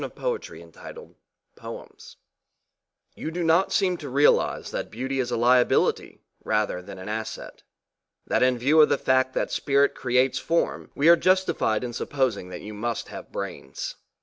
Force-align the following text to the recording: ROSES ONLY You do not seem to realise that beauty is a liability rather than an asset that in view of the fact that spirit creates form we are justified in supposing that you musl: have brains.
ROSES 0.01 0.65
ONLY 1.61 1.91
You 3.13 3.29
do 3.29 3.43
not 3.43 3.71
seem 3.71 3.97
to 3.97 4.09
realise 4.09 4.71
that 4.71 4.89
beauty 4.89 5.19
is 5.19 5.29
a 5.29 5.37
liability 5.37 6.23
rather 6.43 6.81
than 6.81 6.97
an 6.97 7.07
asset 7.07 7.61
that 8.25 8.41
in 8.41 8.57
view 8.57 8.81
of 8.81 8.89
the 8.89 8.97
fact 8.97 9.35
that 9.35 9.51
spirit 9.51 9.93
creates 9.93 10.39
form 10.39 10.89
we 10.95 11.07
are 11.07 11.15
justified 11.15 11.83
in 11.83 11.93
supposing 11.93 12.49
that 12.49 12.61
you 12.61 12.73
musl: 12.73 13.09
have 13.09 13.31
brains. 13.31 13.95